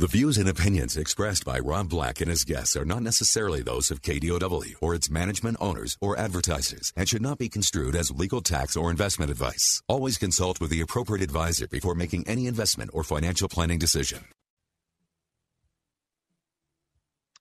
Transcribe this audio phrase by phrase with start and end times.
[0.00, 3.90] The views and opinions expressed by Rob Black and his guests are not necessarily those
[3.90, 8.40] of KDOW or its management owners or advertisers and should not be construed as legal
[8.40, 9.82] tax or investment advice.
[9.88, 14.26] Always consult with the appropriate advisor before making any investment or financial planning decision.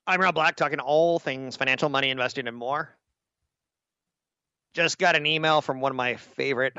[0.07, 2.89] I'm Rob Black, talking all things financial, money, investing, and more.
[4.73, 6.75] Just got an email from one of my favorite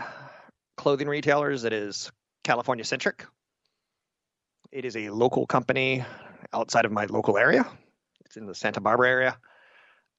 [0.76, 2.10] clothing retailers that is
[2.42, 3.26] California centric.
[4.70, 6.04] It is a local company
[6.52, 7.66] outside of my local area.
[8.26, 9.38] It's in the Santa Barbara area.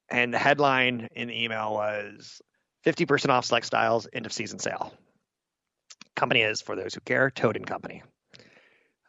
[0.08, 2.42] And the headline in the email was
[2.84, 4.92] 50% off select styles, end of season sale.
[6.16, 8.02] Company is, for those who care, Toad and Company.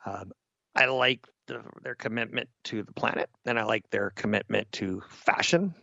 [0.06, 0.32] Um,
[0.76, 5.74] I like the, their commitment to the planet, and I like their commitment to fashion.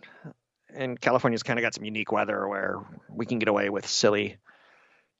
[0.72, 2.76] And California's kind of got some unique weather where
[3.10, 4.36] we can get away with silly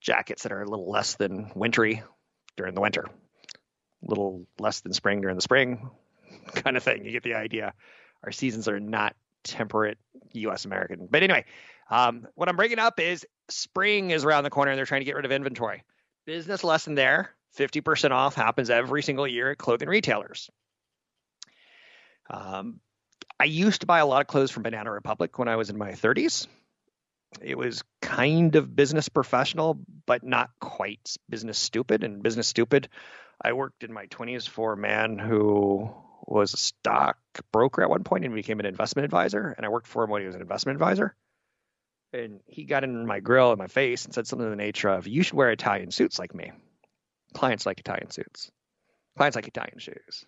[0.00, 2.05] jackets that are a little less than wintry
[2.56, 3.06] during the winter
[4.02, 5.91] little less than spring during the spring
[6.54, 7.04] kind of thing.
[7.04, 7.74] You get the idea.
[8.24, 9.98] Our seasons are not temperate
[10.32, 10.64] U.S.
[10.64, 11.08] American.
[11.10, 11.44] But anyway,
[11.91, 15.04] um, what I'm bringing up is spring is around the corner and they're trying to
[15.04, 15.84] get rid of inventory.
[16.26, 20.50] Business lesson there 50% off happens every single year at clothing retailers.
[22.30, 22.80] Um,
[23.41, 25.78] I used to buy a lot of clothes from Banana Republic when I was in
[25.78, 26.46] my 30s.
[27.41, 32.04] It was kind of business professional, but not quite business stupid.
[32.04, 32.88] And business stupid
[33.41, 35.91] I worked in my 20s for a man who
[36.27, 37.19] was a stock
[37.53, 39.55] broker at one point and became an investment advisor.
[39.56, 41.14] And I worked for him when he was an investment advisor.
[42.12, 44.88] And he got in my grill in my face and said something in the nature
[44.88, 46.53] of, You should wear Italian suits like me.
[47.34, 48.50] Clients like Italian suits,
[49.16, 50.25] clients like Italian shoes.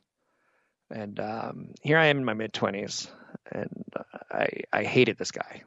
[0.91, 3.09] And um, here I am in my mid 20s,
[3.51, 3.85] and
[4.31, 5.63] I, I hated this guy.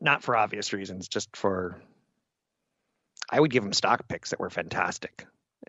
[0.00, 1.80] Not for obvious reasons, just for
[3.30, 5.26] I would give him stock picks that were fantastic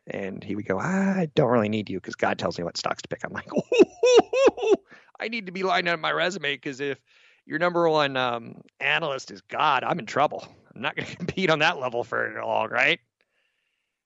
[0.08, 3.02] and he would go, I don't really need you because God tells me what stocks
[3.02, 3.24] to pick.
[3.24, 3.48] I'm like,
[5.20, 7.00] I need to be lined up my resume because if
[7.46, 10.48] your number one um, analyst is God, I'm in trouble.
[10.76, 13.00] I'm not going to compete on that level for long, right?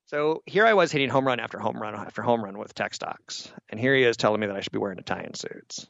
[0.07, 2.93] So here I was hitting home run after home run after home run with tech
[2.93, 5.85] stocks, and here he is telling me that I should be wearing Italian suits.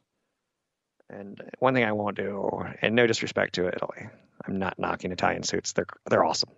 [1.09, 4.09] And one thing I won't do, and no disrespect to Italy,
[4.43, 5.73] I'm not knocking Italian suits.
[5.73, 6.49] They're they're awesome.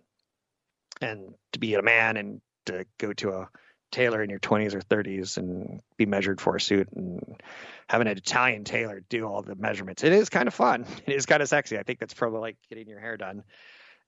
[1.01, 3.49] And to be a man and to go to a
[3.91, 7.41] tailor in your 20s or 30s and be measured for a suit and
[7.87, 10.03] having an Italian tailor do all the measurements.
[10.03, 10.85] It is kind of fun.
[11.05, 11.77] It is kind of sexy.
[11.77, 13.43] I think that's probably like getting your hair done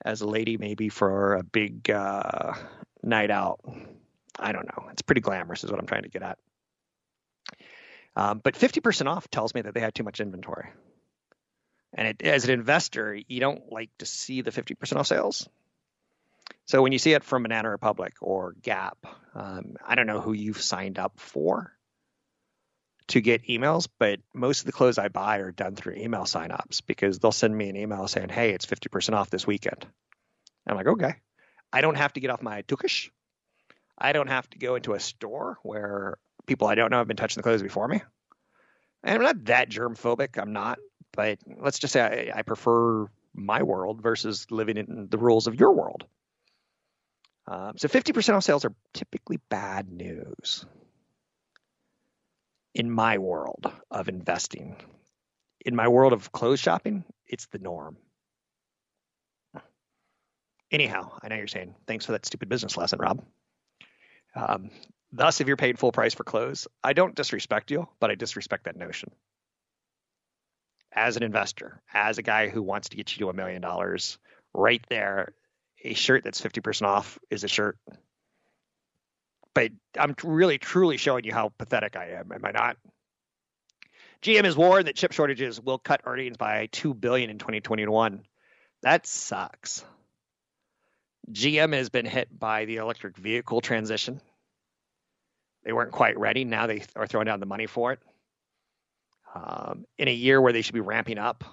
[0.04, 2.54] as a lady, maybe for a big uh,
[3.04, 3.60] night out.
[4.40, 4.88] I don't know.
[4.92, 6.38] It's pretty glamorous, is what I'm trying to get at.
[8.16, 10.70] Um, but 50% off tells me that they had too much inventory.
[11.94, 15.48] And it, as an investor, you don't like to see the 50% off sales.
[16.72, 18.98] So when you see it from Banana Republic or Gap,
[19.36, 21.74] um, I don't know who you've signed up for
[23.10, 26.82] to get emails, but most of the clothes I buy are done through email signups
[26.88, 29.86] because they'll send me an email saying, "Hey, it's 50% off this weekend."
[30.66, 31.16] I'm like, "Okay."
[31.74, 33.10] I don't have to get off my tukish.
[33.98, 37.18] I don't have to go into a store where people I don't know have been
[37.18, 38.02] touching the clothes before me.
[39.04, 40.38] And I'm not that germ phobic.
[40.42, 40.80] I'm not,
[41.12, 45.60] but let's just say I, I prefer my world versus living in the rules of
[45.60, 46.08] your world.
[47.48, 50.66] Um, so 50% off sales are typically bad news
[52.74, 54.76] in my world of investing.
[55.66, 57.98] In my world of clothes shopping, it's the norm.
[60.72, 63.22] Anyhow, I know you're saying, thanks for that stupid business lesson, Rob.
[64.36, 64.70] Um,
[65.12, 68.64] thus, if you're paid full price for clothes, I don't disrespect you, but I disrespect
[68.66, 69.12] that notion.
[70.94, 74.18] As an investor, as a guy who wants to get you to a million dollars,
[74.54, 75.34] right there
[75.84, 77.78] a shirt that's 50% off is a shirt.
[79.54, 82.78] But I'm really truly showing you how pathetic I am, am I not?
[84.22, 88.24] GM has warned that chip shortages will cut earnings by 2 billion in 2021.
[88.84, 89.84] That sucks.
[91.32, 94.22] GM has been hit by the electric vehicle transition.
[95.64, 96.46] They weren't quite ready.
[96.46, 98.00] Now they are throwing down the money for it.
[99.34, 101.44] Um, in a year where they should be ramping up,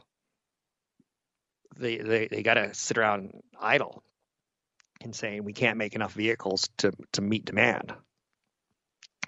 [1.77, 4.03] they they, they got to sit around idle
[5.03, 7.95] and saying we can't make enough vehicles to to meet demand.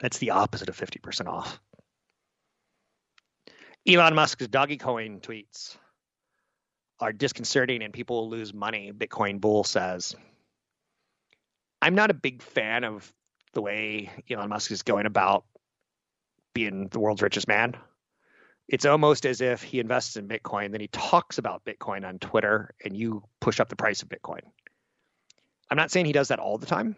[0.00, 1.60] That's the opposite of 50% off.
[3.86, 5.76] Elon Musk's Dogecoin tweets
[7.00, 10.14] are disconcerting and people will lose money, Bitcoin Bull says.
[11.82, 13.12] I'm not a big fan of
[13.52, 15.44] the way Elon Musk is going about
[16.54, 17.76] being the world's richest man.
[18.68, 22.74] It's almost as if he invests in Bitcoin, then he talks about Bitcoin on Twitter,
[22.84, 24.42] and you push up the price of Bitcoin.
[25.70, 26.96] I'm not saying he does that all the time,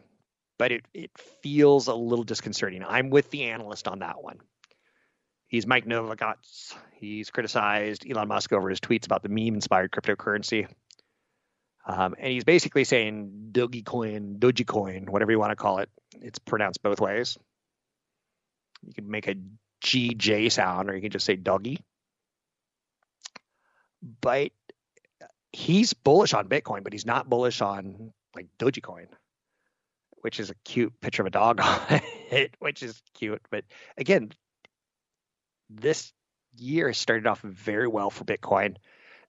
[0.58, 1.10] but it, it
[1.42, 2.82] feels a little disconcerting.
[2.86, 4.38] I'm with the analyst on that one.
[5.46, 6.74] He's Mike Novogratz.
[6.94, 10.66] He's criticized Elon Musk over his tweets about the meme-inspired cryptocurrency.
[11.86, 15.90] Um, and he's basically saying Dogecoin, Dogecoin, whatever you want to call it.
[16.22, 17.36] It's pronounced both ways.
[18.86, 19.34] You can make a
[19.84, 21.80] GJ sound, or you can just say doggy.
[24.20, 24.52] But
[25.52, 29.08] he's bullish on Bitcoin, but he's not bullish on like Dogecoin,
[30.22, 32.00] which is a cute picture of a dog on
[32.30, 33.42] it, which is cute.
[33.50, 33.64] But
[33.96, 34.32] again,
[35.70, 36.12] this
[36.56, 38.76] year started off very well for Bitcoin,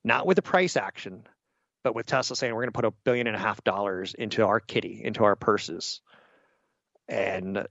[0.04, 1.24] not with a price action,
[1.84, 4.46] but with Tesla saying we're going to put a billion and a half dollars into
[4.46, 6.02] our kitty, into our purses.
[7.08, 7.68] And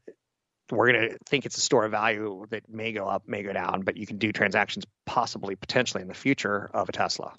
[0.71, 3.53] we're going to think it's a store of value that may go up, may go
[3.53, 7.35] down, but you can do transactions possibly, potentially in the future of a Tesla,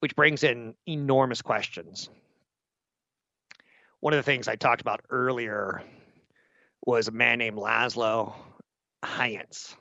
[0.00, 2.08] which brings in enormous questions.
[4.00, 5.82] One of the things I talked about earlier
[6.84, 8.34] was a man named Laszlo
[9.04, 9.74] Hanyecz.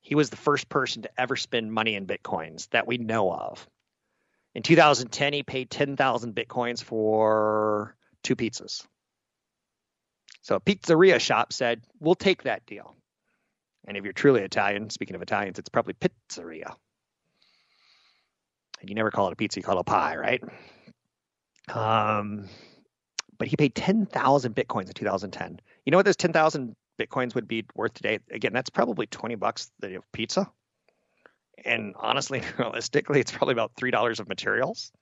[0.00, 3.66] He was the first person to ever spend money in bitcoins that we know of.
[4.54, 8.86] In 2010, he paid 10,000 bitcoins for two pizzas.
[10.42, 12.94] So a pizzeria shop said, "We'll take that deal."
[13.86, 16.76] And if you're truly Italian, speaking of Italians, it's probably pizzeria.
[18.80, 20.42] And you never call it a pizza, you call it a pie, right?
[21.68, 22.48] Um,
[23.38, 25.60] but he paid 10,000 bitcoins in 2010.
[25.84, 29.70] You know what those 10,000 bitcoins would be worth today, again, that's probably 20 bucks
[29.80, 30.50] the pizza.
[31.64, 34.92] And honestly, realistically, it's probably about $3 of materials.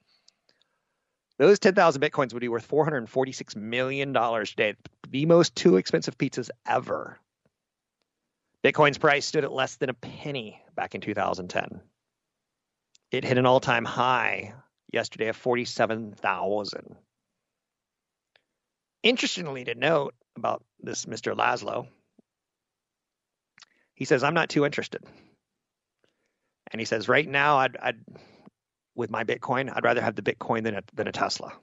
[1.39, 4.75] Those 10,000 bitcoins would be worth $446 million today,
[5.09, 7.19] the most two expensive pizzas ever.
[8.63, 11.81] Bitcoin's price stood at less than a penny back in 2010.
[13.11, 14.53] It hit an all time high
[14.93, 16.95] yesterday of 47,000.
[19.03, 21.35] Interestingly to note, about this Mr.
[21.35, 21.87] Laszlo.
[23.95, 25.03] He says, I'm not too interested.
[26.71, 27.99] And he says, right now, I'd, I'd
[28.95, 31.53] with my Bitcoin, I'd rather have the Bitcoin than a, than a Tesla.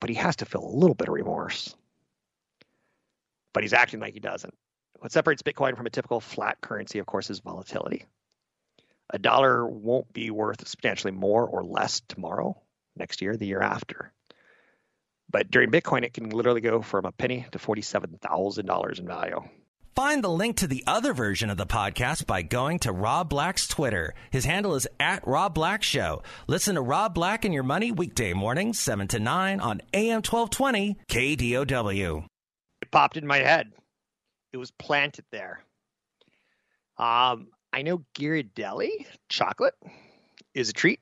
[0.00, 1.74] But he has to feel a little bit of remorse.
[3.54, 4.54] But he's acting like he doesn't.
[4.98, 8.06] What separates Bitcoin from a typical fiat currency, of course, is volatility.
[9.10, 12.60] A dollar won't be worth substantially more or less tomorrow,
[12.96, 14.12] next year, the year after.
[15.30, 19.42] But during Bitcoin, it can literally go from a penny to $47,000 in value.
[19.96, 23.66] Find the link to the other version of the podcast by going to Rob Black's
[23.66, 24.12] Twitter.
[24.30, 26.22] His handle is at Rob Black Show.
[26.46, 30.98] Listen to Rob Black and Your Money weekday mornings, 7 to 9 on AM 1220
[31.08, 32.26] KDOW.
[32.82, 33.72] It popped in my head.
[34.52, 35.64] It was planted there.
[36.98, 39.74] Um, I know Ghirardelli chocolate
[40.54, 41.00] is a treat.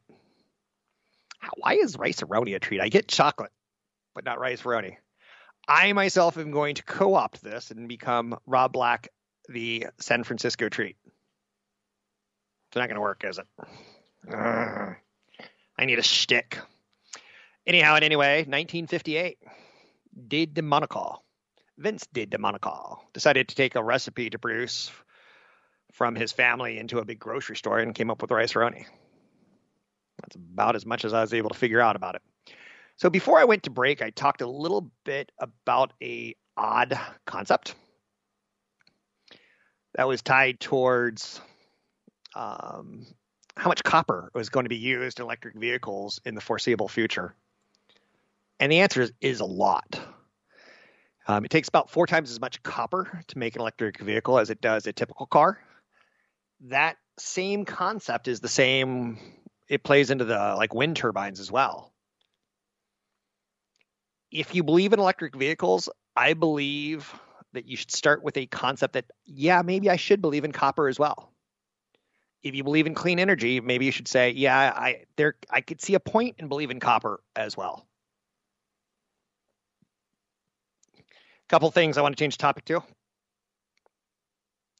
[1.56, 2.80] Why is Rice-A-Roni a treat?
[2.80, 3.52] I get chocolate
[4.14, 4.96] but not Rice-A-Roni.
[5.66, 9.08] I myself am going to co opt this and become Rob Black,
[9.48, 10.96] the San Francisco treat.
[12.68, 13.46] It's not going to work, is it?
[14.32, 14.94] Uh,
[15.78, 16.58] I need a stick.
[17.66, 19.38] Anyhow and anyway, 1958,
[20.28, 21.22] de Monaco,
[21.78, 24.90] Vince did de Monaco, decided to take a recipe to produce
[25.94, 28.84] from his family into a big grocery store and came up with Rice-A-Roni.
[30.20, 32.22] That's about as much as I was able to figure out about it.
[32.96, 37.76] So before I went to break, I talked a little bit about a odd concept
[39.94, 41.40] that was tied towards
[42.34, 43.06] um,
[43.56, 47.36] how much copper was going to be used in electric vehicles in the foreseeable future.
[48.58, 50.00] And the answer is, is a lot.
[51.28, 54.50] Um, it takes about four times as much copper to make an electric vehicle as
[54.50, 55.60] it does a typical car.
[56.64, 59.18] That same concept is the same.
[59.68, 61.94] It plays into the like wind turbines as well
[64.34, 67.14] if you believe in electric vehicles, I believe
[67.52, 70.88] that you should start with a concept that, yeah, maybe I should believe in copper
[70.88, 71.30] as well.
[72.42, 75.80] If you believe in clean energy, maybe you should say, yeah, I there I could
[75.80, 77.86] see a point in copper as well.
[81.48, 82.82] Couple things I want to change topic to.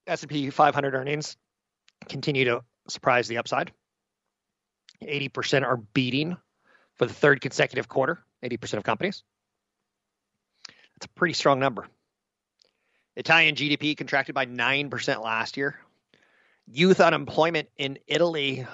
[0.06, 1.36] S&P 500 earnings
[2.08, 3.72] continue to surprise the upside.
[5.02, 6.36] 80% are beating
[6.96, 9.22] for the third consecutive quarter, 80% of companies.
[10.94, 11.86] That's a pretty strong number.
[13.16, 15.78] Italian GDP contracted by 9% last year.
[16.66, 18.66] Youth unemployment in Italy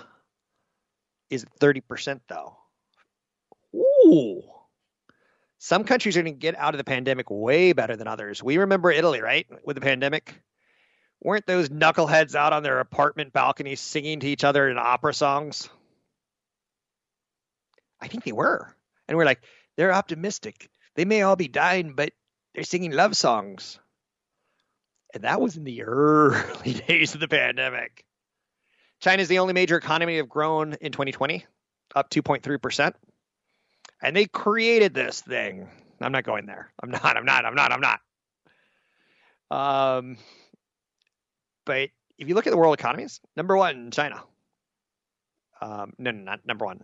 [1.29, 2.57] is 30%, though.
[3.75, 4.43] Ooh.
[5.59, 8.43] Some countries are going to get out of the pandemic way better than others.
[8.43, 9.47] We remember Italy, right?
[9.65, 10.41] With the pandemic.
[11.23, 15.69] Weren't those knuckleheads out on their apartment balconies singing to each other in opera songs?
[18.01, 18.75] I think they were.
[19.07, 19.43] And we're like,
[19.77, 20.71] they're optimistic.
[20.95, 22.13] They may all be dying, but
[22.55, 23.79] they're singing love songs.
[25.13, 28.05] And that was in the early days of the pandemic.
[29.01, 31.45] China is the only major economy to have grown in 2020,
[31.95, 32.95] up 2.3%.
[34.03, 35.69] And they created this thing.
[36.01, 36.73] I'm not going there.
[36.83, 38.01] I'm not, I'm not, I'm not, I'm not.
[39.51, 40.17] Um,
[41.71, 44.21] but if you look at the world economies, number one, China.
[45.61, 46.83] Um, no, no, not number one.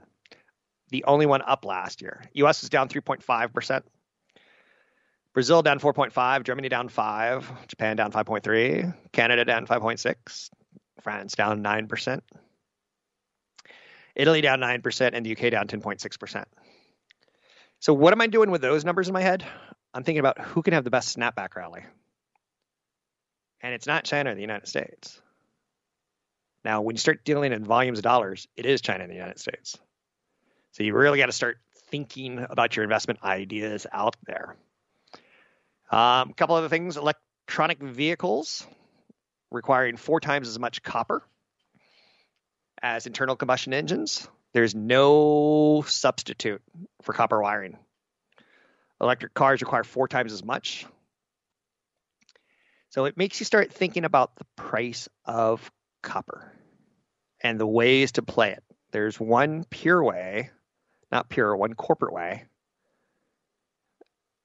[0.90, 2.22] The only one up last year.
[2.34, 3.82] US is down 3.5%.
[5.34, 10.50] Brazil down 4.5, Germany down 5, Japan down 5.3, Canada down 5.6,
[11.00, 12.20] France down 9%,
[14.14, 16.44] Italy down 9%, and the UK down 10.6%.
[17.80, 19.44] So, what am I doing with those numbers in my head?
[19.92, 21.82] I'm thinking about who can have the best snapback rally.
[23.66, 25.20] And it's not China or the United States.
[26.64, 29.40] Now, when you start dealing in volumes of dollars, it is China and the United
[29.40, 29.76] States.
[30.70, 31.58] So, you really got to start
[31.90, 34.54] thinking about your investment ideas out there.
[35.90, 38.64] Um, a couple other things electronic vehicles
[39.50, 41.24] requiring four times as much copper
[42.80, 44.28] as internal combustion engines.
[44.52, 46.62] There's no substitute
[47.02, 47.78] for copper wiring.
[49.00, 50.86] Electric cars require four times as much.
[52.96, 55.70] So it makes you start thinking about the price of
[56.02, 56.50] copper
[57.42, 58.64] and the ways to play it.
[58.90, 60.48] There's one pure way,
[61.12, 62.46] not pure, one corporate way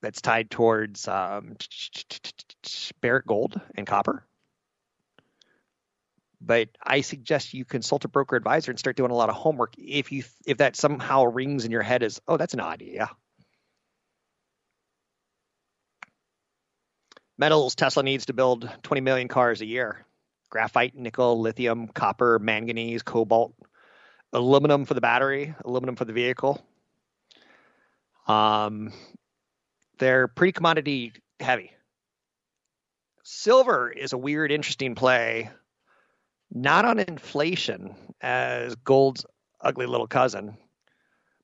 [0.02, 1.56] that's tied towards um,
[3.00, 4.26] Barrick Gold and copper.
[6.42, 9.76] But I suggest you consult a broker advisor and start doing a lot of homework
[9.78, 13.10] if you if that somehow rings in your head as oh that's an idea.
[17.42, 20.06] Metals Tesla needs to build 20 million cars a year.
[20.52, 23.56] Graphite, nickel, lithium, copper, manganese, cobalt,
[24.32, 26.64] aluminum for the battery, aluminum for the vehicle.
[28.28, 28.94] Um,
[29.98, 31.72] they're pretty commodity heavy.
[33.24, 35.50] Silver is a weird, interesting play,
[36.52, 39.26] not on inflation as gold's
[39.60, 40.58] ugly little cousin,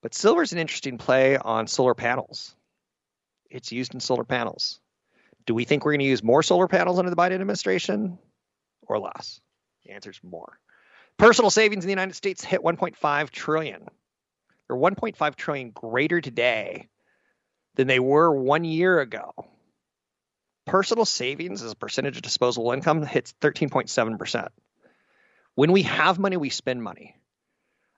[0.04, 2.56] but silver is an interesting play on solar panels.
[3.50, 4.80] It's used in solar panels.
[5.48, 8.20] Do we think we're going to use more solar panels under the Biden administration
[8.86, 9.40] or less?
[9.86, 10.60] The answer is more.
[11.18, 13.88] Personal savings in the United States hit 1.5 trillion.
[14.68, 16.90] They're 1.5 trillion greater today
[17.76, 19.32] than they were one year ago.
[20.66, 24.50] Personal savings as a percentage of disposable income hits 13.7%.
[25.56, 27.16] When we have money, we spend money.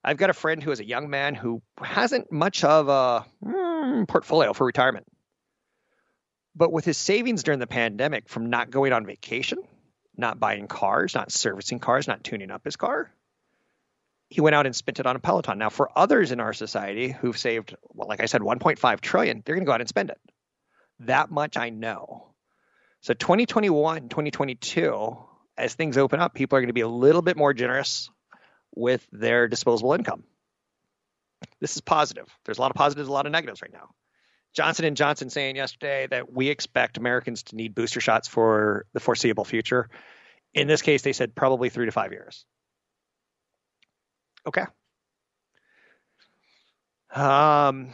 [0.03, 4.08] I've got a friend who is a young man who hasn't much of a mm,
[4.08, 5.08] portfolio for retirement.
[6.60, 9.60] But with his savings during the pandemic from not going on vacation,
[10.18, 13.10] not buying cars, not servicing cars, not tuning up his car,
[14.28, 15.58] he went out and spent it on a Peloton.
[15.58, 19.56] Now, for others in our society who've saved, well, like I said, 1.5 trillion, they're
[19.56, 20.20] going to go out and spend it.
[21.00, 22.28] That much I know.
[23.00, 25.18] So 2021, 2022,
[25.58, 28.10] as things open up, people are going to be a little bit more generous
[28.75, 30.25] with their disposable income.
[31.62, 32.28] This is positive.
[32.44, 33.92] There's a lot of positives, a lot of negatives right now.
[34.53, 39.00] Johnson and Johnson saying yesterday that we expect Americans to need booster shots for the
[39.00, 39.89] foreseeable future.
[40.53, 42.46] In this case, they said probably three to five years.
[44.48, 44.65] Okay.
[47.13, 47.89] Um,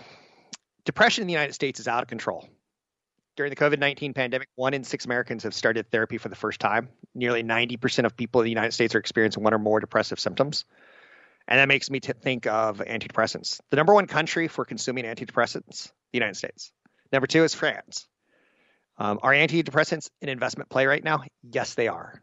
[0.86, 2.48] depression in the United States is out of control.
[3.36, 6.62] During the COVID 19 pandemic, one in six Americans have started therapy for the first
[6.62, 6.90] time.
[7.14, 10.64] Nearly 90% of people in the United States are experiencing one or more depressive symptoms.
[11.48, 13.60] And that makes me t- think of antidepressants.
[13.70, 16.72] The number one country for consuming antidepressants, the United States.
[17.12, 18.08] Number two is France.
[18.98, 21.24] Um, are antidepressants an investment play right now?
[21.44, 22.22] Yes, they are.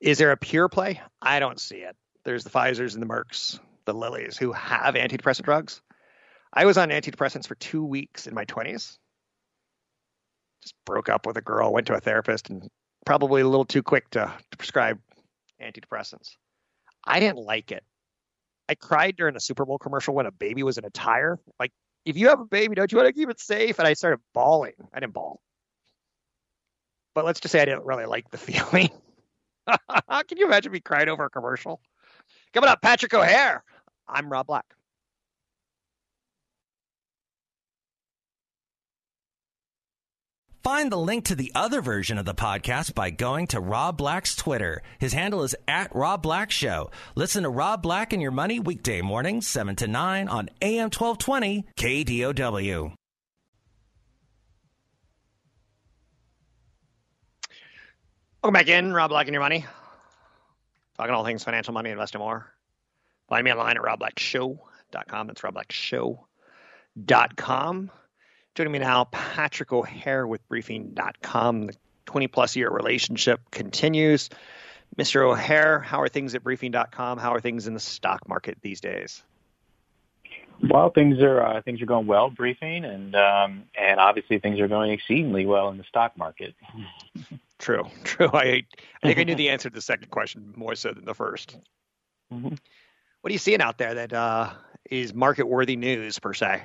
[0.00, 1.00] Is there a pure play?
[1.20, 1.94] I don't see it.
[2.24, 5.82] There's the Pfizer's and the Mercks, the Lillys who have antidepressant drugs.
[6.52, 8.96] I was on antidepressants for two weeks in my 20s.
[10.62, 12.68] Just broke up with a girl, went to a therapist, and
[13.04, 14.98] probably a little too quick to, to prescribe
[15.60, 16.36] antidepressants.
[17.04, 17.84] I didn't like it.
[18.68, 21.38] I cried during a Super Bowl commercial when a baby was in a tire.
[21.58, 21.72] Like,
[22.04, 23.78] if you have a baby, don't you want to keep it safe?
[23.78, 24.74] And I started bawling.
[24.92, 25.40] I didn't bawl.
[27.14, 28.90] But let's just say I didn't really like the feeling.
[29.68, 31.80] Can you imagine me crying over a commercial?
[32.52, 33.62] Coming up, Patrick O'Hare.
[34.08, 34.66] I'm Rob Black.
[40.62, 44.36] Find the link to the other version of the podcast by going to Rob Black's
[44.36, 44.80] Twitter.
[45.00, 46.92] His handle is at Rob Black Show.
[47.16, 51.66] Listen to Rob Black and Your Money weekday mornings, 7 to 9 on AM 1220
[51.76, 52.94] KDOW.
[58.40, 59.66] Welcome back in, Rob Black and Your Money.
[60.96, 62.46] Talking all things financial, money, investing more.
[63.28, 65.26] Find me online at robblackshow.com.
[65.26, 67.90] That's robblackshow.com.
[68.54, 71.68] Joining me now, Patrick O'Hare with Briefing.com.
[71.68, 74.28] The 20 plus year relationship continues.
[74.96, 75.22] Mr.
[75.22, 77.16] O'Hare, how are things at Briefing.com?
[77.16, 79.22] How are things in the stock market these days?
[80.62, 84.68] Well, things are uh, things are going well, briefing, and um, and obviously things are
[84.68, 86.54] going exceedingly well in the stock market.
[87.58, 88.28] True, true.
[88.32, 88.64] I
[89.02, 91.60] I think I knew the answer to the second question more so than the 1st
[92.32, 92.48] mm-hmm.
[92.48, 94.50] What are you seeing out there that uh,
[94.90, 96.60] is market worthy news per se?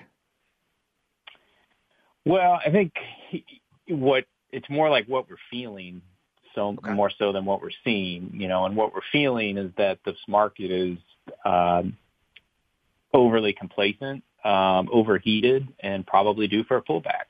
[2.27, 2.91] Well, I think
[3.87, 6.01] what it's more like what we're feeling,
[6.55, 6.91] so okay.
[6.91, 8.31] more so than what we're seeing.
[8.33, 10.97] You know, and what we're feeling is that this market is
[11.45, 11.95] um,
[13.13, 17.27] overly complacent, um, overheated, and probably due for a pullback.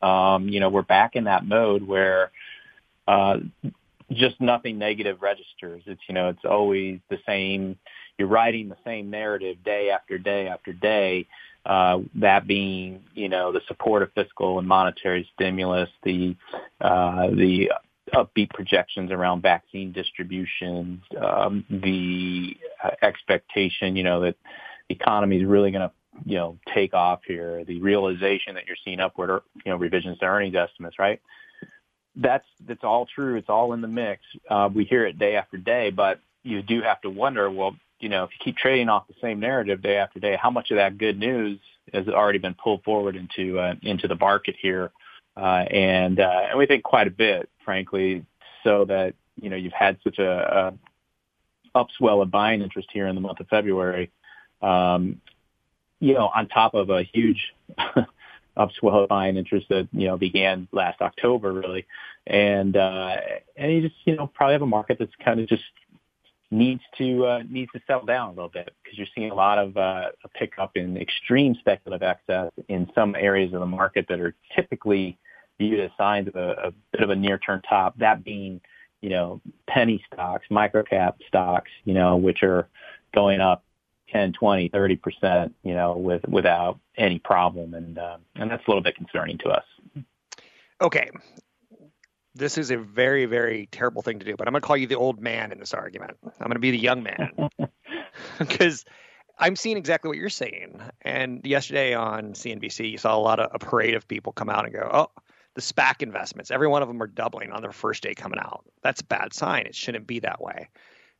[0.00, 2.30] Um, you know, we're back in that mode where
[3.06, 3.38] uh,
[4.12, 5.82] just nothing negative registers.
[5.84, 7.76] It's you know, it's always the same.
[8.16, 11.26] You're writing the same narrative day after day after day.
[11.68, 16.34] Uh, that being, you know, the support of fiscal and monetary stimulus, the
[16.80, 17.70] uh, the
[18.14, 22.56] upbeat projections around vaccine distributions, um, the
[23.02, 24.36] expectation, you know, that
[24.88, 25.92] the economy is really going to,
[26.24, 27.64] you know, take off here.
[27.64, 31.20] The realization that you're seeing upward, you know, revisions to earnings estimates, right?
[32.16, 33.36] That's that's all true.
[33.36, 34.22] It's all in the mix.
[34.48, 38.08] Uh, we hear it day after day, but you do have to wonder, well, you
[38.08, 40.76] know, if you keep trading off the same narrative day after day, how much of
[40.76, 41.58] that good news
[41.92, 44.90] has already been pulled forward into uh, into the market here?
[45.36, 48.24] Uh, and uh, and we think quite a bit, frankly,
[48.64, 50.72] so that you know you've had such a,
[51.74, 54.10] a upswell of buying interest here in the month of February
[54.62, 55.20] um,
[56.00, 57.54] you know, on top of a huge
[58.56, 61.86] upswell of buying interest that, you know, began last October really.
[62.26, 63.16] And, uh,
[63.56, 65.62] and you just, you know, probably have a market that's kind of just
[66.50, 69.58] needs to, uh, needs to settle down a little bit because you're seeing a lot
[69.58, 74.20] of, uh, a pickup in extreme speculative excess in some areas of the market that
[74.20, 75.18] are typically
[75.58, 78.60] viewed as signs of a, a bit of a near-term top, that being,
[79.02, 82.68] you know, penny stocks, microcap stocks, you know, which are
[83.14, 83.64] going up
[84.10, 88.70] 10, 20, 30 percent, you know, with without any problem, and uh, and that's a
[88.70, 89.64] little bit concerning to us.
[90.80, 91.10] Okay,
[92.38, 94.86] this is a very very terrible thing to do, but I'm going to call you
[94.86, 96.16] the old man in this argument.
[96.24, 97.32] I'm going to be the young man
[98.38, 98.84] because
[99.38, 100.80] I'm seeing exactly what you're saying.
[101.02, 104.64] And yesterday on CNBC, you saw a lot of a parade of people come out
[104.64, 105.22] and go, "Oh."
[105.54, 108.64] The SPAC investments, every one of them are doubling on their first day coming out.
[108.84, 109.66] That's a bad sign.
[109.66, 110.68] It shouldn't be that way.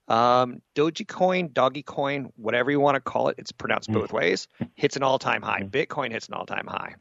[0.08, 4.14] Um, Dogecoin, Doggy coin, whatever you want to call it, it's pronounced both mm.
[4.14, 5.62] ways, hits an all time high.
[5.62, 5.70] Mm.
[5.70, 6.94] Bitcoin hits an all time high.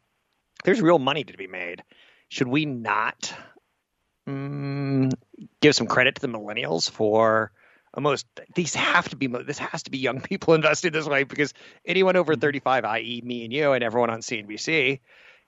[0.64, 1.82] There's real money to be made.
[2.28, 3.32] Should we not
[4.28, 5.10] um,
[5.60, 7.52] give some credit to the millennials for
[7.94, 11.54] almost these have to be this has to be young people invested this way because
[11.84, 12.40] anyone over mm.
[12.40, 13.22] 35 i.e.
[13.24, 15.00] me and you and everyone on CNBC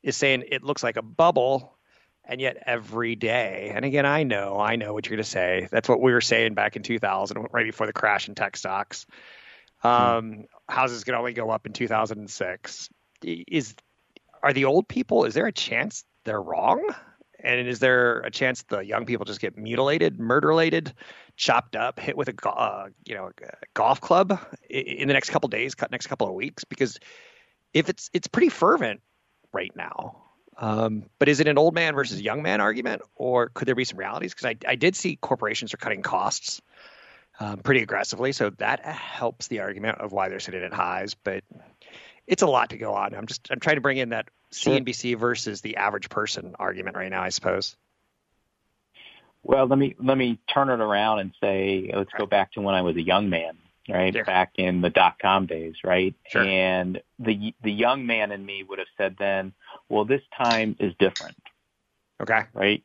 [0.03, 1.77] is saying it looks like a bubble
[2.25, 5.67] and yet every day, and again, I know, I know what you're going to say.
[5.71, 9.05] That's what we were saying back in 2000, right before the crash in tech stocks.
[9.79, 9.89] Hmm.
[9.89, 10.43] Um, hmm.
[10.69, 12.89] Houses can only go up in 2006.
[13.25, 13.75] Is
[14.43, 15.25] are the old people?
[15.25, 16.95] Is there a chance they're wrong?
[17.43, 20.93] And is there a chance the young people just get mutilated, murderlated,
[21.37, 25.49] chopped up, hit with a uh, you know a golf club in the next couple
[25.49, 26.65] days, next couple of weeks?
[26.65, 26.99] Because
[27.75, 29.01] if it's it's pretty fervent
[29.53, 30.23] right now.
[30.59, 33.85] Um, but is it an old man versus young man argument, or could there be
[33.85, 34.35] some realities?
[34.35, 36.61] Because I, I did see corporations are cutting costs
[37.39, 41.15] um, pretty aggressively, so that helps the argument of why they're sitting at highs.
[41.15, 41.45] But
[42.27, 43.15] it's a lot to go on.
[43.15, 47.11] I'm just I'm trying to bring in that CNBC versus the average person argument right
[47.11, 47.23] now.
[47.23, 47.77] I suppose.
[49.43, 52.75] Well, let me let me turn it around and say let's go back to when
[52.75, 53.57] I was a young man
[53.91, 54.15] right?
[54.15, 54.25] Sure.
[54.25, 56.15] Back in the dot com days, right?
[56.29, 56.43] Sure.
[56.43, 59.53] And the the young man in me would have said then,
[59.89, 61.37] well, this time is different.
[62.21, 62.43] Okay.
[62.53, 62.83] Right.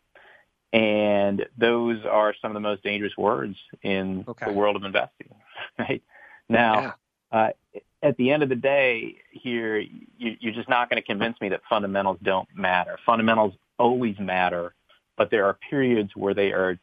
[0.73, 4.47] And those are some of the most dangerous words in okay.
[4.47, 5.29] the world of investing,
[5.79, 6.03] right?
[6.49, 6.95] Now,
[7.33, 7.39] yeah.
[7.39, 11.39] uh, at the end of the day, here you, you're just not going to convince
[11.41, 12.97] me that fundamentals don't matter.
[13.05, 14.73] Fundamentals always matter,
[15.17, 16.77] but there are periods where they are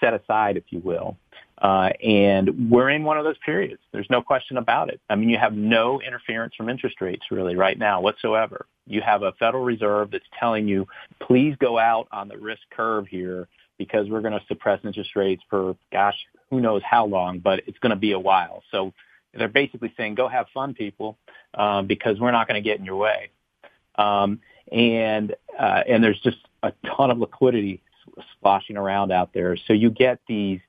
[0.00, 1.16] set aside, if you will,
[1.62, 3.80] Uh, and we're in one of those periods.
[3.92, 5.00] There's no question about it.
[5.08, 8.66] I mean, you have no interference from interest rates really right now whatsoever.
[8.86, 10.88] You have a Federal Reserve that's telling you,
[11.20, 13.46] please go out on the risk curve here
[13.78, 16.18] because we're going to suppress interest rates for, gosh,
[16.50, 18.64] who knows how long, but it's going to be a while.
[18.72, 18.92] So
[19.34, 21.18] they're basically saying, go have fun, people,
[21.54, 23.30] uh, because we're not going to get in your way.
[23.96, 24.40] Um,
[24.70, 27.82] and uh, and there's just a ton of liquidity
[28.40, 29.56] sloshing around out there.
[29.56, 30.60] So you get these,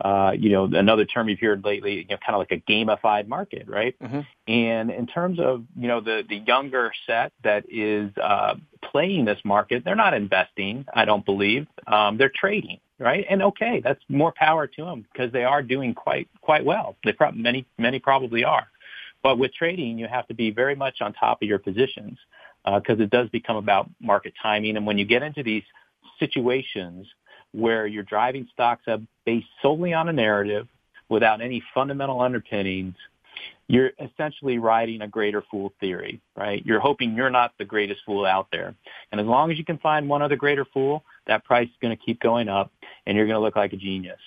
[0.00, 3.28] uh, you know, another term you've heard lately, you know, kind of like a gamified
[3.28, 3.94] market, right?
[4.00, 4.20] Mm-hmm.
[4.48, 9.38] And in terms of, you know, the, the younger set that is uh, playing this
[9.44, 11.66] market, they're not investing, I don't believe.
[11.86, 13.26] Um, they're trading, right?
[13.28, 16.96] And okay, that's more power to them because they are doing quite, quite well.
[17.04, 18.68] They pro- many, many probably are.
[19.22, 22.18] But with trading, you have to be very much on top of your positions
[22.64, 24.76] because uh, it does become about market timing.
[24.76, 25.64] And when you get into these
[26.18, 27.06] situations
[27.52, 30.68] where you're driving stocks up based solely on a narrative
[31.08, 32.94] without any fundamental underpinnings,
[33.68, 36.64] you're essentially riding a greater fool theory, right?
[36.64, 38.74] You're hoping you're not the greatest fool out there.
[39.10, 41.96] And as long as you can find one other greater fool, that price is going
[41.96, 42.72] to keep going up
[43.06, 44.20] and you're going to look like a genius.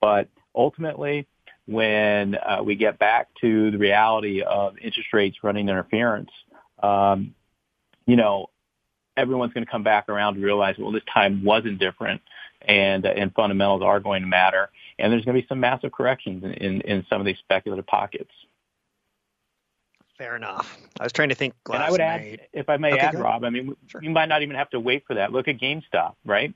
[0.00, 1.26] But ultimately,
[1.66, 6.30] when uh, we get back to the reality of interest rates running interference,
[6.82, 7.34] um,
[8.06, 8.46] you know,
[9.16, 12.22] everyone's going to come back around to realize, well, this time wasn't different,
[12.62, 16.44] and and fundamentals are going to matter, and there's going to be some massive corrections
[16.44, 18.30] in, in, in some of these speculative pockets.
[20.16, 20.76] Fair enough.
[20.98, 21.54] I was trying to think.
[21.72, 22.40] and I would night.
[22.42, 24.02] add, if I may okay, add, Rob, I mean, sure.
[24.02, 25.32] you might not even have to wait for that.
[25.32, 26.52] Look at GameStop, right?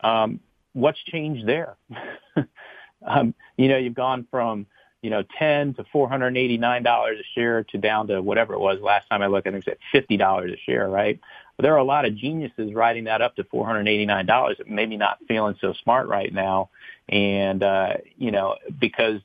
[0.00, 0.40] Um,
[0.72, 1.76] what's changed there?
[3.06, 4.66] um, you know, you've gone from
[5.06, 8.54] you know, ten to four hundred eighty nine dollars a share to down to whatever
[8.54, 9.46] it was last time I looked.
[9.46, 11.20] I think it was at fifty dollars a share, right?
[11.56, 14.26] But there are a lot of geniuses riding that up to four hundred eighty nine
[14.26, 14.56] dollars.
[14.66, 16.70] Maybe not feeling so smart right now,
[17.08, 19.20] and uh, you know, because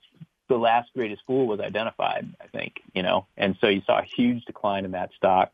[0.50, 4.04] the last greatest fool was identified, I think, you know, and so you saw a
[4.04, 5.54] huge decline in that stock,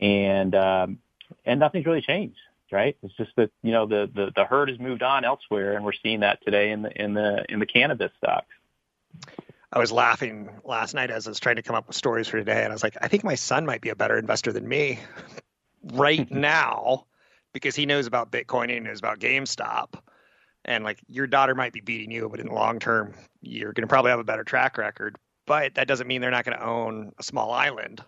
[0.00, 0.98] and um,
[1.44, 2.40] and nothing's really changed
[2.72, 2.96] right?
[3.02, 5.92] It's just that you know the, the the herd has moved on elsewhere, and we're
[5.92, 8.46] seeing that today in the in the in the cannabis stocks.
[9.72, 12.38] I was laughing last night as I was trying to come up with stories for
[12.38, 14.66] today, and I was like, I think my son might be a better investor than
[14.66, 14.98] me
[15.92, 17.06] right now
[17.52, 19.94] because he knows about Bitcoin and knows about GameStop.
[20.64, 23.82] And like your daughter might be beating you, but in the long term, you're going
[23.82, 25.16] to probably have a better track record.
[25.46, 28.04] But that doesn't mean they're not going to own a small island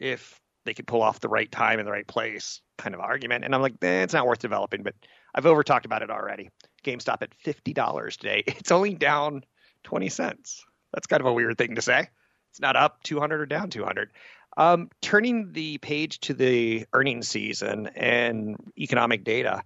[0.00, 3.44] if they could pull off the right time in the right place kind of argument.
[3.44, 4.82] And I'm like, eh, it's not worth developing.
[4.82, 4.94] But
[5.34, 6.50] I've over talked about it already.
[6.84, 8.42] GameStop at fifty dollars today.
[8.46, 9.44] It's only down
[9.84, 10.64] twenty cents.
[10.92, 12.08] That's kind of a weird thing to say.
[12.50, 14.10] It's not up 200 or down 200.
[14.56, 19.62] Um, turning the page to the earnings season and economic data,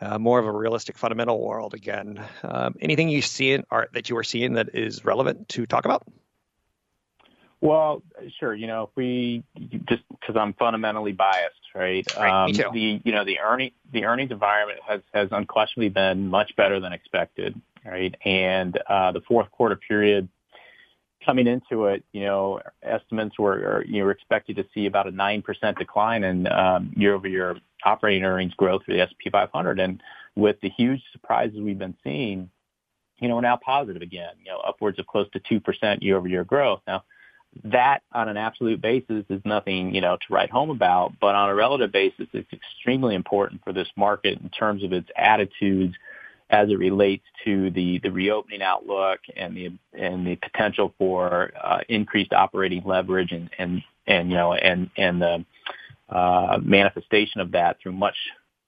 [0.00, 2.22] uh, more of a realistic fundamental world again.
[2.42, 5.86] Um, anything you see in, or that you are seeing that is relevant to talk
[5.86, 6.06] about?
[7.62, 8.02] Well,
[8.38, 8.54] sure.
[8.54, 9.42] You know, if we
[9.88, 12.06] just because I'm fundamentally biased, right?
[12.16, 12.68] right um, me too.
[12.72, 16.92] The you know the earning the earnings environment has has unquestionably been much better than
[16.92, 18.14] expected, right?
[18.24, 20.28] And uh, the fourth quarter period
[21.26, 25.78] coming into it, you know, estimates were, you were expected to see about a 9%
[25.78, 29.80] decline in um, year-over-year operating earnings growth for the S&P 500.
[29.80, 30.02] And
[30.36, 32.48] with the huge surprises we've been seeing,
[33.18, 36.80] you know, we're now positive again, you know, upwards of close to 2% year-over-year growth.
[36.86, 37.04] Now,
[37.64, 41.48] that on an absolute basis is nothing, you know, to write home about, but on
[41.48, 45.94] a relative basis, it's extremely important for this market in terms of its attitudes
[46.50, 51.78] as it relates to the, the reopening outlook and the and the potential for uh,
[51.88, 55.44] increased operating leverage and and and you know and and the
[56.08, 58.16] uh, manifestation of that through much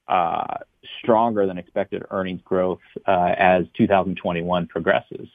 [0.08, 0.56] uh,
[1.00, 5.28] stronger than expected earnings growth uh, as 2021 progresses,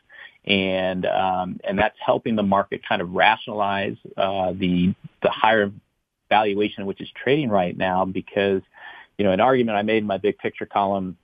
[0.45, 5.71] and um, and that's helping the market kind of rationalize uh, the the higher
[6.27, 8.61] valuation which is trading right now because
[9.17, 11.17] you know an argument I made in my big picture column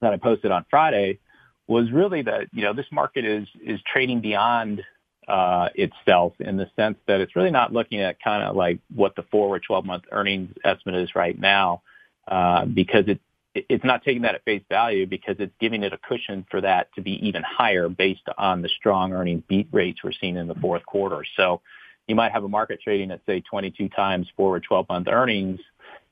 [0.00, 1.18] that I posted on Friday
[1.66, 4.82] was really that you know this market is is trading beyond
[5.28, 9.16] uh, itself in the sense that it's really not looking at kind of like what
[9.16, 11.82] the forward 12 month earnings estimate is right now
[12.28, 13.20] uh, because it
[13.68, 16.94] it's not taking that at face value because it's giving it a cushion for that
[16.94, 20.54] to be even higher based on the strong earnings beat rates we're seeing in the
[20.56, 21.24] fourth quarter.
[21.36, 21.62] So
[22.06, 25.60] you might have a market trading at say 22 times forward 12 month earnings,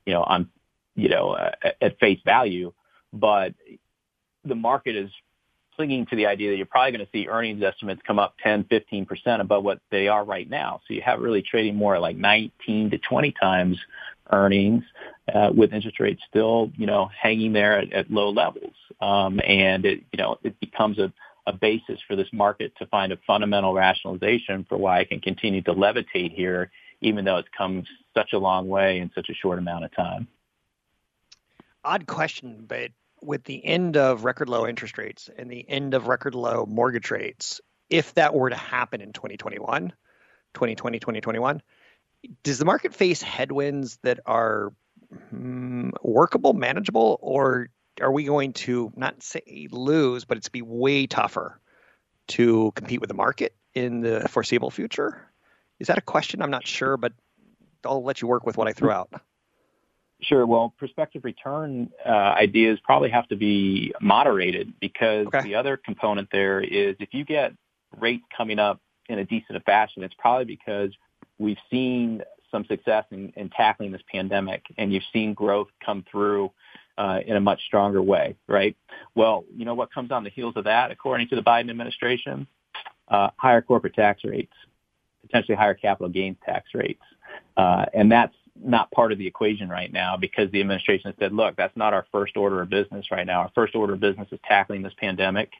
[0.05, 0.49] you know, on,
[0.95, 1.37] you know,
[1.81, 2.73] at face value,
[3.15, 3.53] but
[4.43, 5.09] the market is
[5.75, 8.65] clinging to the idea that you're probably going to see earnings estimates come up 10,
[8.65, 10.81] 15% above what they are right now.
[10.87, 13.77] So you have really trading more like 19 to 20 times
[14.31, 14.83] earnings
[15.33, 18.73] uh, with interest rates still, you know, hanging there at, at low levels.
[19.01, 21.11] Um, and it, you know, it becomes a,
[21.45, 25.61] a basis for this market to find a fundamental rationalization for why it can continue
[25.63, 27.83] to levitate here, even though it's come
[28.15, 30.27] such a long way in such a short amount of time.
[31.83, 32.89] Odd question, but
[33.21, 37.11] with the end of record low interest rates and the end of record low mortgage
[37.11, 39.93] rates, if that were to happen in 2021,
[40.53, 41.61] 2020, 2021,
[42.43, 44.73] does the market face headwinds that are
[45.33, 47.69] mm, workable, manageable, or
[48.01, 51.59] are we going to not say lose, but it's be way tougher
[52.27, 55.29] to compete with the market in the foreseeable future?
[55.79, 56.41] Is that a question?
[56.41, 57.13] I'm not sure, but
[57.85, 59.09] I'll let you work with what I threw out.
[60.27, 60.45] Sure.
[60.45, 65.41] Well, prospective return uh, ideas probably have to be moderated because okay.
[65.41, 67.53] the other component there is if you get
[67.99, 70.91] rates coming up in a decent fashion, it's probably because
[71.37, 76.51] we've seen some success in, in tackling this pandemic and you've seen growth come through
[76.97, 78.75] uh, in a much stronger way, right?
[79.15, 82.47] Well, you know what comes on the heels of that, according to the Biden administration?
[83.07, 84.53] Uh, higher corporate tax rates,
[85.21, 87.03] potentially higher capital gains tax rates.
[87.57, 88.33] Uh, and that's
[88.63, 92.05] not part of the equation right now because the administration said, look, that's not our
[92.11, 93.41] first order of business right now.
[93.41, 95.51] Our first order of business is tackling this pandemic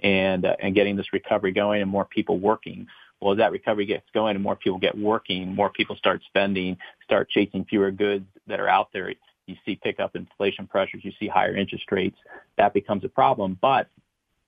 [0.00, 2.86] and, uh, and getting this recovery going and more people working.
[3.20, 6.78] Well, as that recovery gets going and more people get working, more people start spending,
[7.04, 9.12] start chasing fewer goods that are out there
[9.48, 12.18] you see pick up inflation pressures, you see higher interest rates,
[12.56, 13.58] that becomes a problem.
[13.60, 13.88] But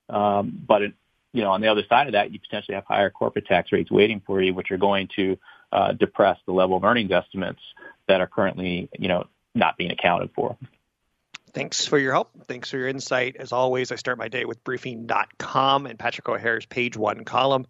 [0.09, 0.93] um, but it,
[1.33, 3.91] you know on the other side of that, you potentially have higher corporate tax rates
[3.91, 5.39] waiting for you, which are going to
[5.73, 7.61] uh, depress the level of earnings estimates
[8.11, 10.57] that are currently you know not being accounted for.
[11.53, 12.31] Thanks for your help.
[12.47, 13.37] Thanks for your insight.
[13.37, 17.67] As always, I start my day with briefing.com and Patrick O'Hare's page one column.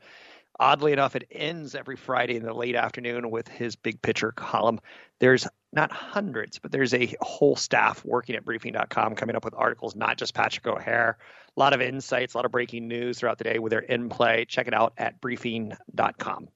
[0.59, 4.81] Oddly enough, it ends every Friday in the late afternoon with his big picture column.
[5.19, 9.97] There's not hundreds, but there's a whole staff working at briefing.com coming up with articles,
[9.97, 11.17] not just Patrick O'Hare.
[11.57, 14.11] A lot of insights, a lot of breaking news throughout the day with their in
[14.11, 14.45] play.
[14.47, 16.49] Check it out at briefing.com.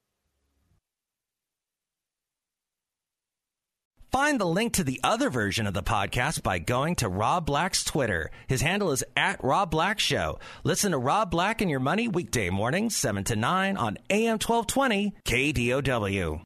[4.15, 7.83] Find the link to the other version of the podcast by going to Rob Black's
[7.83, 8.31] Twitter.
[8.47, 10.39] His handle is at Rob Black Show.
[10.63, 15.15] Listen to Rob Black and Your Money weekday mornings, 7 to 9 on AM 1220
[15.25, 16.43] KDOW.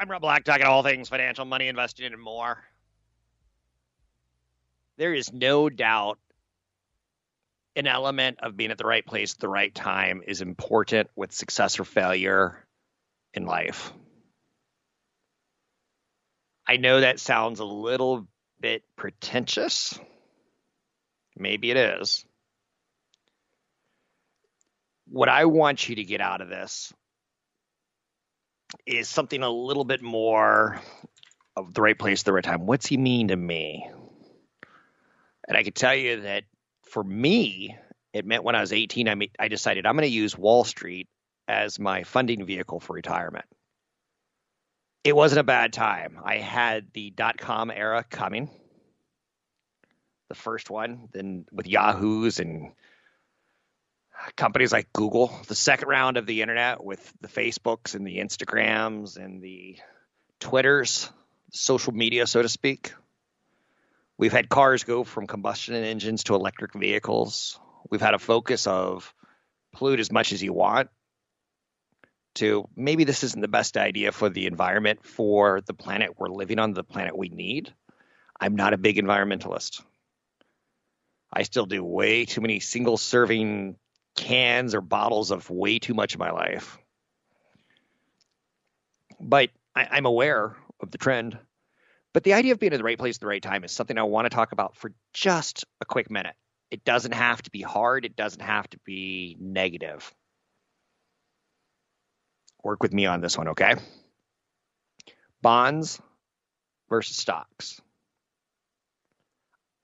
[0.00, 2.64] I'm Rob Black, talking all things financial, money, investing, and more.
[4.96, 6.18] There is no doubt
[7.76, 11.32] an element of being at the right place at the right time is important with
[11.32, 12.63] success or failure
[13.34, 13.92] in life.
[16.66, 18.26] I know that sounds a little
[18.60, 19.98] bit pretentious.
[21.36, 22.24] Maybe it is.
[25.06, 26.92] What I want you to get out of this
[28.86, 30.80] is something a little bit more
[31.56, 32.66] of the right place the right time.
[32.66, 33.88] What's he mean to me?
[35.46, 36.44] And I can tell you that
[36.90, 37.76] for me,
[38.12, 41.08] it meant when I was 18, I, I decided I'm going to use Wall Street
[41.46, 43.44] as my funding vehicle for retirement.
[45.02, 46.18] It wasn't a bad time.
[46.24, 48.48] I had the dot com era coming,
[50.28, 52.72] the first one, then with Yahoo's and
[54.36, 59.16] companies like Google, the second round of the internet with the Facebooks and the Instagrams
[59.16, 59.76] and the
[60.40, 61.10] Twitters,
[61.52, 62.94] social media, so to speak.
[64.16, 67.58] We've had cars go from combustion engines to electric vehicles.
[67.90, 69.12] We've had a focus of
[69.74, 70.88] pollute as much as you want
[72.34, 76.58] to maybe this isn't the best idea for the environment for the planet we're living
[76.58, 77.72] on, the planet we need.
[78.40, 79.82] I'm not a big environmentalist.
[81.32, 83.76] I still do way too many single serving
[84.16, 86.78] cans or bottles of way too much of my life.
[89.20, 91.38] But I, am aware of the trend.
[92.12, 93.98] But the idea of being at the right place at the right time is something
[93.98, 96.36] I want to talk about for just a quick minute.
[96.70, 100.12] It doesn't have to be hard, it doesn't have to be negative.
[102.64, 103.74] Work with me on this one, okay?
[105.42, 106.00] Bonds
[106.88, 107.80] versus stocks.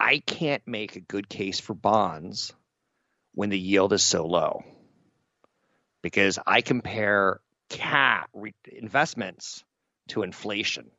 [0.01, 2.55] I can't make a good case for bonds
[3.35, 4.65] when the yield is so low
[6.03, 9.63] because I compare cat re- investments
[10.09, 10.91] to inflation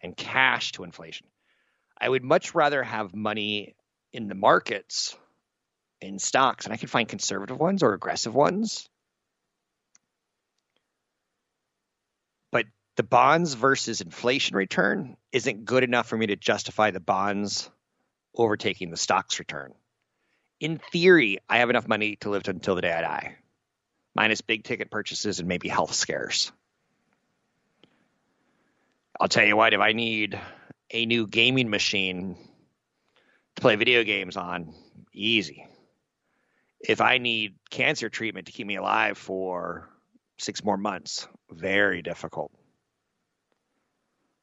[0.00, 1.26] and cash to inflation.
[2.00, 3.76] I would much rather have money
[4.14, 5.14] in the markets
[6.00, 8.88] in stocks, and I can find conservative ones or aggressive ones
[12.96, 17.70] the bonds versus inflation return isn't good enough for me to justify the bonds
[18.34, 19.72] overtaking the stocks return.
[20.60, 23.36] In theory, I have enough money to live until the day I die,
[24.14, 26.52] minus big ticket purchases and maybe health scares.
[29.20, 30.38] I'll tell you what, if I need
[30.90, 32.36] a new gaming machine
[33.56, 34.74] to play video games on,
[35.12, 35.66] easy.
[36.80, 39.88] If I need cancer treatment to keep me alive for
[40.38, 42.52] six more months, very difficult.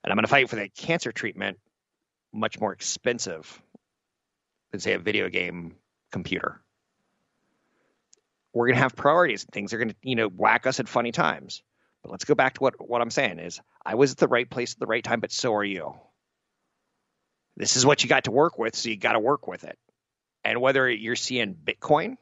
[0.04, 1.60] And I'm going to fight for that cancer treatment
[2.34, 3.62] much more expensive
[4.72, 5.76] than, say, a video game
[6.12, 6.62] computer.
[8.54, 9.44] We're going to have priorities.
[9.44, 11.62] And things are going to, you know, whack us at funny times.
[12.02, 14.50] But let's go back to what, what I'm saying is I was at the right
[14.50, 15.96] place at the right time, but so are you.
[17.58, 19.78] This is what you got to work with, so you got to work with it.
[20.46, 22.16] And whether you're seeing Bitcoin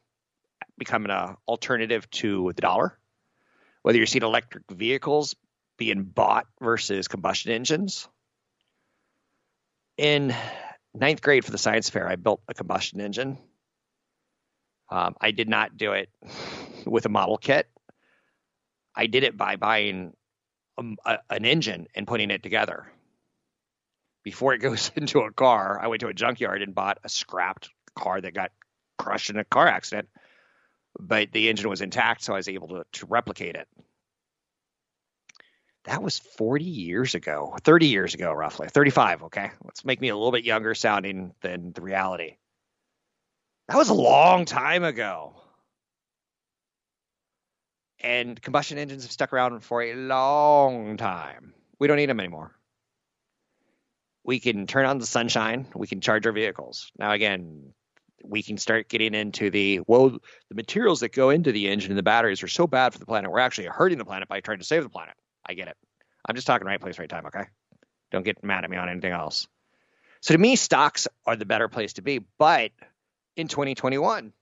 [0.80, 2.98] becoming an alternative to the dollar,
[3.84, 5.36] whether you're seeing electric vehicles
[5.78, 8.08] being bought versus combustion engines.
[9.98, 10.36] In
[10.94, 13.38] ninth grade for the science fair, I built a combustion engine.
[14.90, 16.10] Um, I did not do it
[16.86, 17.68] with a model kit.
[18.96, 20.14] I did it by buying
[20.78, 22.92] a, a, an engine and putting it together.
[24.24, 27.70] Before it goes into a car, I went to a junkyard and bought a scrapped
[27.96, 28.52] car that got
[28.98, 30.10] crushed in a car accident,
[31.00, 33.68] but the engine was intact, so I was able to, to replicate it.
[35.88, 39.24] That was 40 years ago, 30 years ago, roughly, 35.
[39.24, 39.52] Okay.
[39.64, 42.36] Let's make me a little bit younger sounding than the reality.
[43.70, 45.34] That was a long time ago
[48.00, 51.54] and combustion engines have stuck around for a long time.
[51.80, 52.56] We don't need them anymore.
[54.24, 55.68] We can turn on the sunshine.
[55.74, 56.92] We can charge our vehicles.
[57.00, 57.74] Now, again,
[58.24, 61.98] we can start getting into the well, the materials that go into the engine and
[61.98, 63.32] the batteries are so bad for the planet.
[63.32, 65.16] We're actually hurting the planet by trying to save the planet.
[65.48, 65.78] I get it.
[66.28, 67.26] I'm just talking right place, right time.
[67.28, 67.46] Okay.
[68.12, 69.48] Don't get mad at me on anything else.
[70.22, 72.20] So to me, stocks are the better place to be.
[72.38, 72.72] But
[73.36, 74.34] in 2021,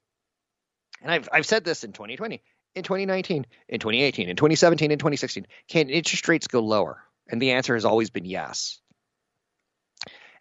[1.02, 2.42] and I've I've said this in 2020,
[2.76, 5.48] in 2019, in 2018, in 2017, in 2016?
[5.68, 7.02] Can interest rates go lower?
[7.28, 8.80] And the answer has always been yes.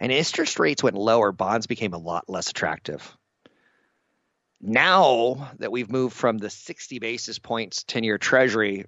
[0.01, 3.17] And interest rates went lower, bonds became a lot less attractive.
[4.61, 8.87] Now that we've moved from the 60 basis points 10 year treasury,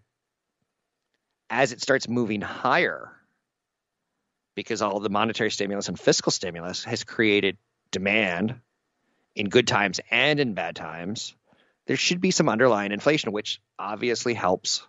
[1.51, 3.13] as it starts moving higher,
[4.55, 7.57] because all the monetary stimulus and fiscal stimulus has created
[7.91, 8.61] demand
[9.35, 11.35] in good times and in bad times,
[11.87, 14.87] there should be some underlying inflation, which obviously helps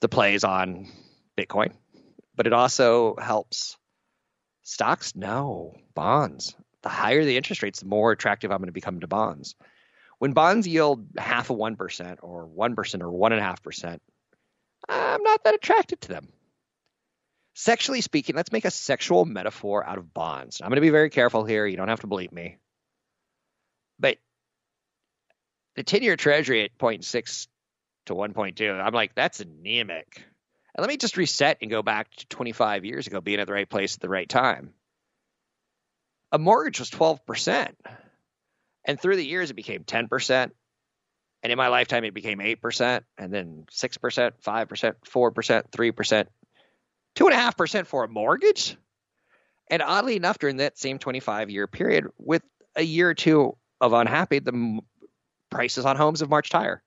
[0.00, 0.88] the plays on
[1.36, 1.72] Bitcoin,
[2.34, 3.76] but it also helps
[4.62, 5.14] stocks.
[5.14, 6.54] No, bonds.
[6.82, 9.54] The higher the interest rates, the more attractive I'm going to become to bonds.
[10.18, 13.98] When bonds yield half of 1% or 1% or 1.5%,
[14.88, 16.28] I'm not that attracted to them.
[17.54, 20.60] Sexually speaking, let's make a sexual metaphor out of bonds.
[20.60, 21.66] I'm going to be very careful here.
[21.66, 22.58] You don't have to believe me.
[23.98, 24.18] But
[25.74, 27.48] the 10 year treasury at 0.6
[28.06, 30.22] to 1.2, I'm like, that's anemic.
[30.74, 33.52] And let me just reset and go back to 25 years ago, being at the
[33.52, 34.72] right place at the right time.
[36.30, 37.74] A mortgage was 12%.
[38.84, 40.52] And through the years, it became 10%.
[41.42, 46.26] And in my lifetime, it became 8%, and then 6%, 5%, 4%, 3%,
[47.16, 48.76] 2.5% for a mortgage.
[49.70, 52.42] And oddly enough, during that same 25 year period, with
[52.74, 54.80] a year or two of unhappy, the
[55.50, 56.82] prices on homes have marched higher.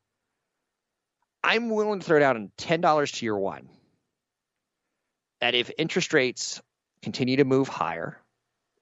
[1.44, 3.70] I'm willing to throw down $10 to your one
[5.40, 6.62] that if interest rates
[7.02, 8.22] continue to move higher,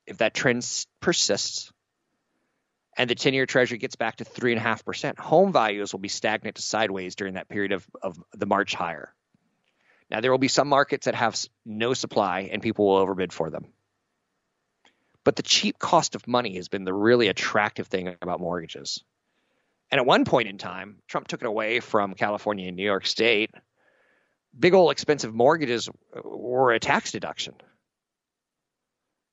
[0.06, 0.68] if that trend
[1.00, 1.72] persists,
[3.00, 6.62] and the 10 year treasury gets back to 3.5%, home values will be stagnant to
[6.62, 9.14] sideways during that period of, of the march higher.
[10.12, 13.50] Now, there will be some markets that have no supply and people will overbid for
[13.50, 13.68] them.
[15.24, 19.02] But the cheap cost of money has been the really attractive thing about mortgages.
[19.92, 23.08] And at one point in time, Trump took it away from California and New York
[23.08, 23.52] State.
[24.58, 27.54] Big old expensive mortgages uh, were a tax deduction.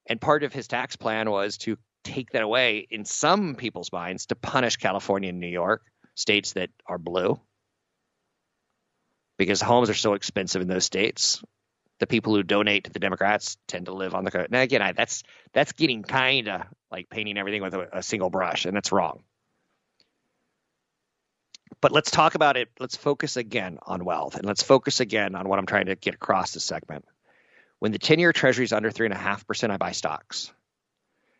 [0.08, 4.26] And part of his tax plan was to take that away in some people's minds
[4.26, 5.82] to punish California and New York,
[6.14, 7.40] states that are blue,
[9.38, 11.42] because homes are so expensive in those states.
[11.98, 14.50] The people who donate to the Democrats tend to live on the coast.
[14.50, 18.28] Now, again, I, that's that's getting kind of like painting everything with a, a single
[18.28, 19.22] brush, and that's wrong.
[21.80, 22.68] But let's talk about it.
[22.80, 26.14] Let's focus again on wealth and let's focus again on what I'm trying to get
[26.14, 27.04] across this segment.
[27.78, 30.52] When the 10 year treasury is under 3.5%, I buy stocks.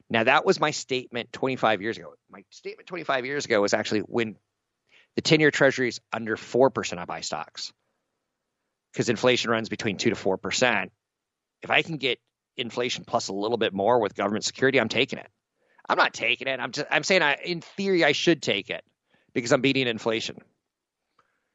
[0.09, 2.15] Now, that was my statement 25 years ago.
[2.31, 4.37] My statement 25 years ago was actually when
[5.17, 7.73] the 10 year treasury is under 4%, I buy stocks
[8.93, 10.91] because inflation runs between 2 to 4%.
[11.63, 12.19] If I can get
[12.57, 15.29] inflation plus a little bit more with government security, I'm taking it.
[15.89, 16.61] I'm not taking it.
[16.61, 18.85] I'm just, I'm saying I, in theory, I should take it
[19.35, 20.39] because I'm beating inflation.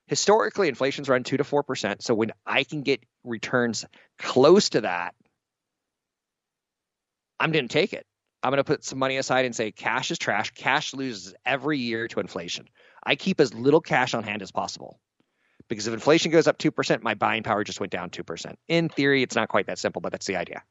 [0.07, 2.01] Historically, inflation's run 2 to 4%.
[2.01, 3.85] So when I can get returns
[4.19, 5.15] close to that,
[7.39, 8.05] I'm going to take it.
[8.43, 10.51] I'm going to put some money aside and say cash is trash.
[10.51, 12.67] Cash loses every year to inflation.
[13.03, 14.99] I keep as little cash on hand as possible
[15.67, 18.55] because if inflation goes up 2%, my buying power just went down 2%.
[18.67, 20.63] In theory, it's not quite that simple, but that's the idea.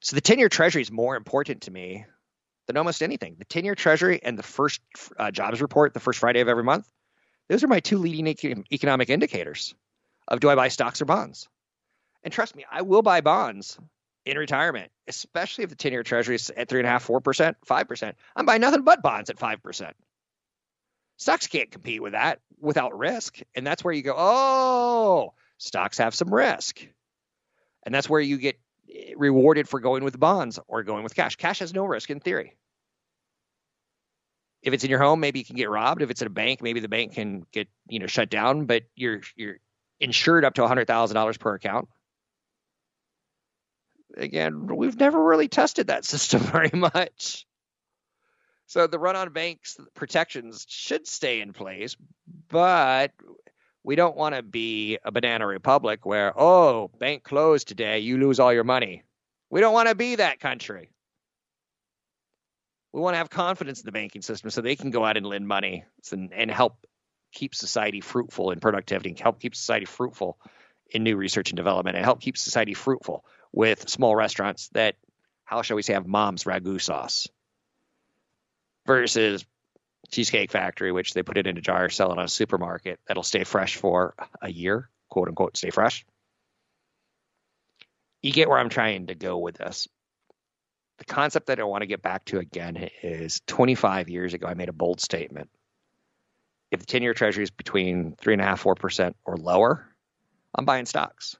[0.00, 2.04] So the 10 year treasury is more important to me
[2.66, 3.36] than almost anything.
[3.38, 4.80] The 10 year treasury and the first
[5.16, 6.90] uh, jobs report, the first Friday of every month,
[7.48, 8.26] those are my two leading
[8.72, 9.74] economic indicators
[10.26, 11.48] of do I buy stocks or bonds.
[12.24, 13.78] And trust me, I will buy bonds
[14.24, 18.12] in retirement, especially if the 10 year treasury is at 3.5%, 4%, 5%.
[18.36, 19.92] I'm buying nothing but bonds at 5%.
[21.18, 23.40] Stocks can't compete with that without risk.
[23.54, 26.86] And that's where you go, oh, stocks have some risk.
[27.84, 28.58] And that's where you get
[28.92, 31.36] eh, rewarded for going with bonds or going with cash.
[31.36, 32.56] Cash has no risk in theory.
[34.62, 36.02] If it's in your home, maybe you can get robbed.
[36.02, 38.66] If it's at a bank, maybe the bank can get you know shut down.
[38.66, 39.56] But you're you're
[39.98, 41.88] insured up to hundred thousand dollars per account.
[44.16, 47.46] Again, we've never really tested that system very much.
[48.66, 51.96] So the run on banks protections should stay in place,
[52.48, 53.12] but
[53.84, 58.40] we don't want to be a banana republic where, oh, bank closed today, you lose
[58.40, 59.02] all your money.
[59.50, 60.90] We don't want to be that country.
[62.92, 65.26] We want to have confidence in the banking system so they can go out and
[65.26, 66.86] lend money and, and help
[67.32, 70.38] keep society fruitful in productivity, and help keep society fruitful
[70.90, 74.96] in new research and development, and help keep society fruitful with small restaurants that,
[75.44, 77.28] how shall we say, have mom's ragu sauce
[78.86, 79.44] versus
[80.10, 83.22] Cheesecake Factory, which they put it in a jar, sell it on a supermarket that'll
[83.22, 86.04] stay fresh for a year, quote unquote, stay fresh.
[88.22, 89.88] You get where I'm trying to go with this.
[90.98, 94.54] The concept that I want to get back to again is 25 years ago, I
[94.54, 95.50] made a bold statement.
[96.70, 99.86] If the 10 year treasury is between 3.5%, 4% or lower,
[100.54, 101.36] I'm buying stocks.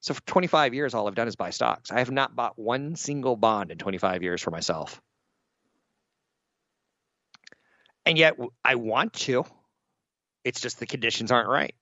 [0.00, 1.90] So for 25 years, all I've done is buy stocks.
[1.90, 5.00] I have not bought one single bond in 25 years for myself.
[8.06, 9.44] And yet I want to.
[10.42, 11.74] It's just the conditions aren't right.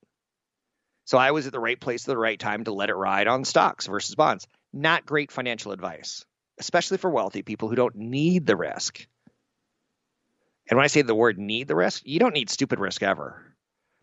[1.05, 3.29] So I was at the right place at the right time to let it ride
[3.29, 4.47] on stocks versus bonds.
[4.73, 6.27] Not great financial advice,
[6.59, 9.07] especially for wealthy people who don't need the risk.
[10.69, 13.43] And when I say the word need the risk, you don't need stupid risk ever.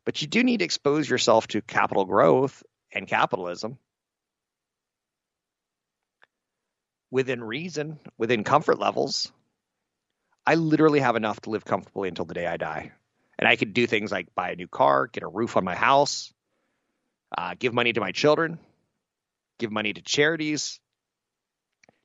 [0.06, 3.78] But you do need to expose yourself to capital growth and capitalism
[7.12, 9.32] within reason, within comfort levels.
[10.46, 12.92] I literally have enough to live comfortably until the day I die.
[13.38, 15.76] And I could do things like buy a new car, get a roof on my
[15.76, 16.34] house,
[17.38, 18.60] uh, give money to my children,
[19.60, 20.80] give money to charities,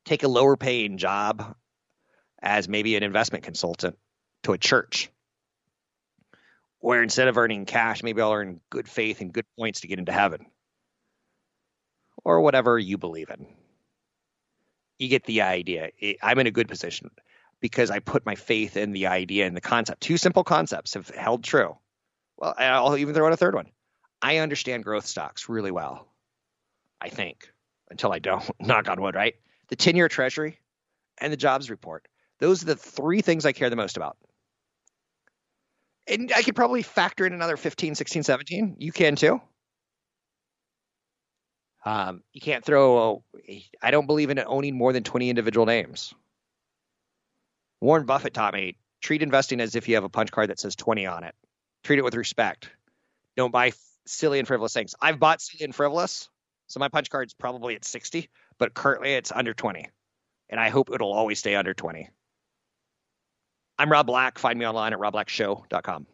[0.05, 1.55] take a lower paying job
[2.43, 3.97] as maybe an investment consultant
[4.43, 5.11] to a church.
[6.79, 9.99] Where instead of earning cash, maybe I'll earn good faith and good points to get
[9.99, 10.47] into heaven.
[12.25, 13.47] Or whatever you believe in.
[15.01, 15.89] You get the idea.
[16.23, 17.11] I'm in a good position
[17.59, 20.03] because I put my faith in the idea and the concept.
[20.03, 21.75] Two simple concepts have held true.
[22.37, 23.69] Well, I'll even throw in a third one.
[24.21, 26.07] I understand growth stocks really well.
[27.01, 27.51] I think
[27.91, 29.37] until I don't, knock on wood, right?
[29.69, 30.61] The 10 year treasury
[31.17, 32.07] and the jobs report.
[32.39, 34.19] Those are the three things I care the most about.
[36.07, 38.77] And I could probably factor in another 15, 16, 17.
[38.79, 39.41] You can too.
[41.85, 43.22] Um, you can't throw,
[43.83, 46.14] I don't believe in owning more than 20 individual names.
[47.81, 50.76] Warren Buffett taught me treat investing as if you have a punch card that says
[50.76, 51.35] 20 on it.
[51.85, 52.70] Treat it with respect.
[53.37, 53.72] Don't buy
[54.07, 54.95] silly and frivolous things.
[55.01, 56.28] I've bought silly and frivolous,
[56.66, 58.28] so my punch card's probably at 60,
[58.59, 59.89] but currently it's under 20.
[60.51, 62.11] And I hope it'll always stay under 20.
[63.78, 64.39] I'm Rob Black.
[64.39, 66.07] Find me online at robblackshow.com.